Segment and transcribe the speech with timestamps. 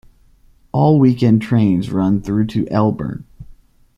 [0.71, 3.23] All weekend trains run through to Elburn.